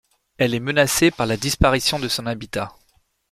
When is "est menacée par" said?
0.55-1.27